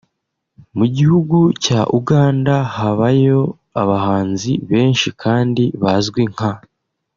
Mu 0.77 0.85
gihugu 0.95 1.37
cya 1.63 1.81
Uganda 1.99 2.55
habayo 2.77 3.41
abahanzi 3.81 4.51
benshi 4.69 5.07
kandi 5.23 5.63
bazwi 5.83 6.23
nka 6.33 6.51